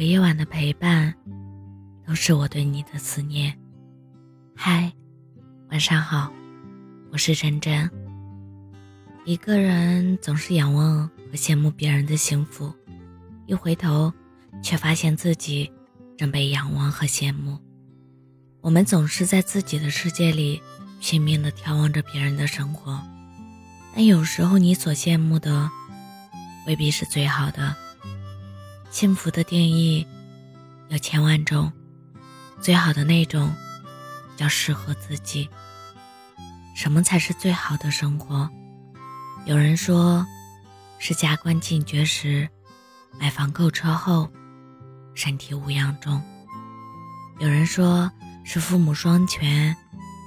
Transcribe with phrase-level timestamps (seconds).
[0.00, 1.14] 个夜晚的陪伴，
[2.06, 3.54] 都是我对你的思念。
[4.56, 4.90] 嗨，
[5.68, 6.32] 晚上好，
[7.12, 7.86] 我是真真。
[9.26, 12.72] 一个人总是仰望和羡慕别人的幸福，
[13.46, 14.10] 一回头，
[14.62, 15.70] 却发现自己
[16.16, 17.58] 正被仰望和羡慕。
[18.62, 20.62] 我们总是在自己的世界里
[20.98, 22.98] 拼命地眺望着别人的生活，
[23.94, 25.68] 但有时候你所羡慕的，
[26.66, 27.76] 未必是最好的。
[28.90, 30.04] 幸福的定义
[30.88, 31.72] 有千万种，
[32.60, 33.54] 最好的那种
[34.36, 35.48] 叫适合自己。
[36.74, 38.50] 什么才是最好的生活？
[39.46, 40.26] 有人说，
[40.98, 42.48] 是家关进绝时，
[43.18, 44.28] 买房购车后，
[45.14, 46.20] 身体无恙中；
[47.38, 48.10] 有人说
[48.42, 49.74] 是父母双全，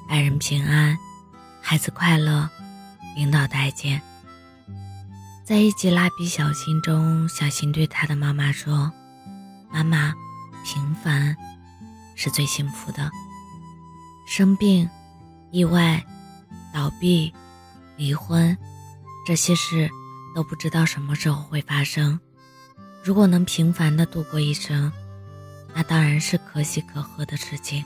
[0.08, 0.98] 爱人平安，
[1.62, 2.50] 孩子快乐，
[3.16, 4.02] 领导待见。
[5.46, 8.90] 在一集《蜡笔小新》中，小新对他的妈妈说
[9.70, 10.14] ：“妈妈，
[10.64, 11.36] 平凡
[12.16, 13.12] 是最幸福的。
[14.26, 14.90] 生病、
[15.52, 16.02] 意外、
[16.74, 17.34] 倒闭、
[17.98, 18.58] 离婚，
[19.26, 19.90] 这些事
[20.34, 22.18] 都不知道什么时候会发生。
[23.04, 24.90] 如果能平凡的度过一生，
[25.76, 27.84] 那当然是可喜可贺的事情。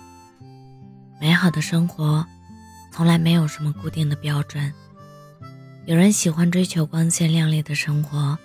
[1.19, 2.23] 美好的生活，
[2.91, 4.71] 从来没有什么固定的标准。”
[5.87, 8.37] 有人喜欢追求光鲜亮丽的生活，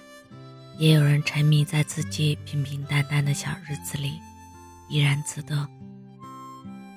[0.79, 4.13] 也有人沉迷在自己平平淡淡的小日子里，
[4.89, 5.69] 怡然自得。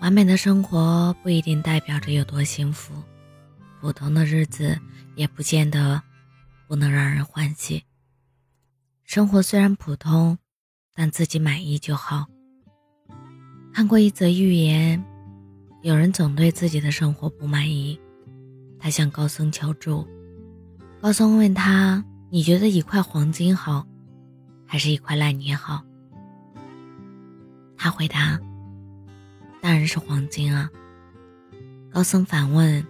[0.01, 2.93] 完美的生活不一定代表着有多幸福，
[3.81, 4.79] 普通的日子
[5.15, 5.99] 也不见得
[6.67, 7.83] 不能让人欢喜。
[9.03, 10.37] 生活虽然普通，
[10.93, 12.27] 但自己满意就好。
[13.73, 15.03] 看过一则寓言，
[15.81, 17.99] 有人总对自己的生活不满意，
[18.77, 20.07] 他向高僧求助。
[21.05, 23.85] 高僧问他：“你觉得一块黄金好，
[24.65, 25.83] 还是一块烂泥好？”
[27.77, 28.39] 他回答
[29.61, 30.67] ：“当然是黄金啊。”
[31.93, 32.83] 高僧反问：“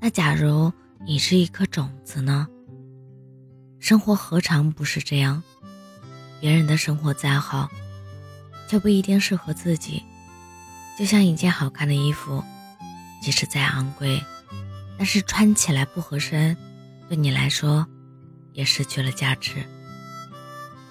[0.00, 0.72] 那假如
[1.04, 2.46] 你是一颗种子呢？
[3.80, 5.42] 生活何尝不是这样？
[6.40, 7.68] 别人的生活再好，
[8.68, 10.04] 却不一定适合自己。
[10.96, 12.44] 就像一件好看的衣服，
[13.20, 14.22] 即使再昂贵，
[14.96, 16.56] 但是穿起来不合身。”
[17.08, 17.86] 对你来说，
[18.52, 19.64] 也失去了价值。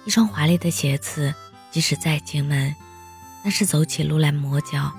[0.04, 1.32] 一双华丽的鞋子，
[1.70, 2.74] 即使再精美，
[3.44, 4.92] 但是走起路来磨脚，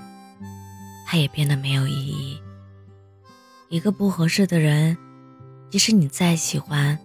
[1.06, 2.40] 它也变得没有意义。
[3.68, 4.96] 一个不合适的人，
[5.68, 6.98] 即使你再喜欢，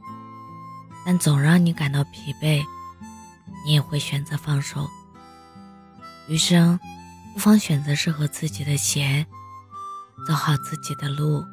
[1.05, 2.63] 但总让你感到疲惫，
[3.65, 4.87] 你也会选择放手。
[6.27, 6.79] 余生，
[7.33, 9.25] 不妨选择适合自己的鞋，
[10.27, 11.43] 走好自己的路，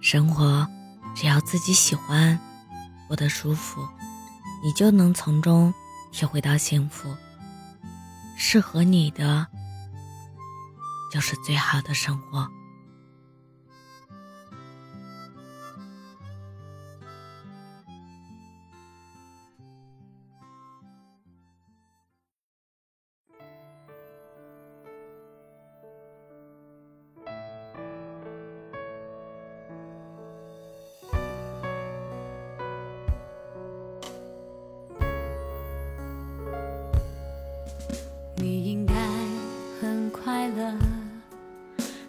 [0.00, 0.66] 生活。
[1.16, 2.38] 只要自己喜欢，
[3.08, 3.80] 过得舒服，
[4.62, 5.72] 你就能从中
[6.12, 7.16] 体会到幸福。
[8.36, 9.46] 适合你的，
[11.10, 12.46] 就是最好的生活。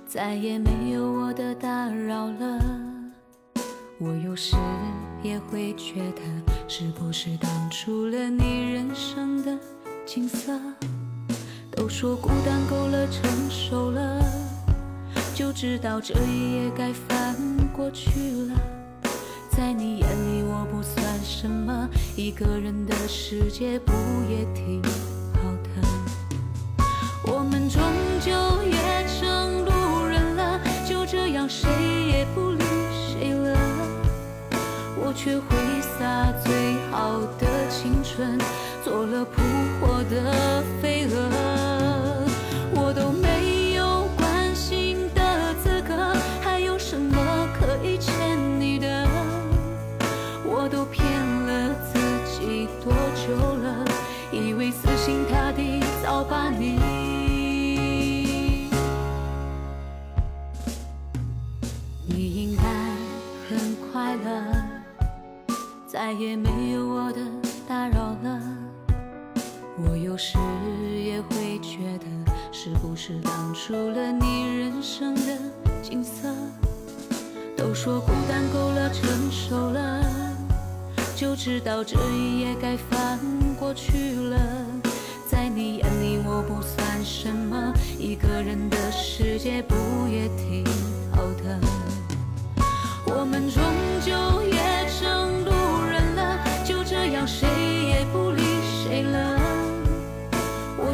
[0.08, 2.60] 再也没有我的打扰了。
[4.00, 4.56] 我有时
[5.22, 6.22] 也会觉得，
[6.66, 9.58] 是不是挡住了你人生的
[10.06, 10.58] 景色？
[11.72, 14.24] 都说孤单够了，成熟了，
[15.36, 17.36] 就知道这一页该翻
[17.74, 18.56] 过去了。
[19.52, 21.86] 在你眼里我不算什么，
[22.16, 23.92] 一个人的世界不
[24.30, 24.82] 也挺
[25.34, 25.70] 好的？
[27.30, 27.82] 我们终
[28.22, 28.32] 究
[35.18, 38.38] 却挥洒最好的青春，
[38.84, 39.42] 做了扑
[39.82, 41.16] 火的飞蛾。
[42.76, 47.18] 我都没有关心的资格，还有什么
[47.60, 48.14] 可以欠
[48.60, 49.08] 你的？
[50.46, 52.00] 我都骗了自
[52.40, 53.84] 己多久了？
[54.32, 56.78] 以为死心塌地早把你。
[62.06, 62.64] 你应该
[63.50, 64.57] 很快乐
[65.98, 67.20] 再也没有我的
[67.68, 68.40] 打扰了。
[69.80, 70.38] 我有时
[71.04, 72.06] 也会觉得
[72.52, 75.36] 是不是挡住了你人生的
[75.82, 76.32] 景色？
[77.58, 80.06] 都说孤单够了成熟了
[81.16, 83.18] 就知道这一页该翻
[83.60, 84.38] 过去了。
[85.28, 89.74] 在你眼里我不算什么一个人的世界不
[90.08, 90.64] 也挺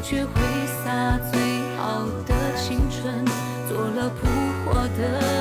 [0.04, 0.32] 却挥
[0.84, 1.40] 洒最
[1.78, 3.24] 好的青春
[3.70, 4.28] 做了扑
[4.66, 5.33] 火的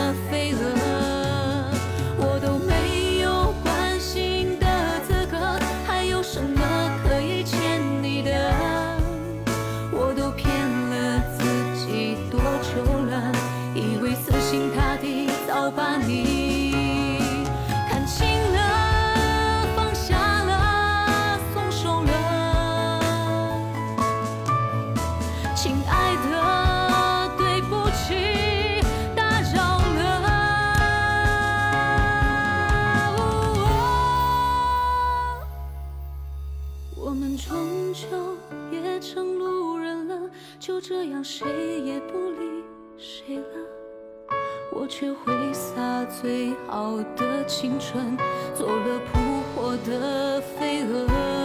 [41.04, 42.62] 这样谁也不理
[42.96, 43.44] 谁了
[44.70, 48.16] 我却挥洒最好的青春
[48.54, 49.19] 做了扑
[49.52, 51.41] 火的飞蛾。